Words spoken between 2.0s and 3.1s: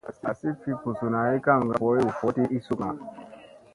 hu voɗti ii sukŋga.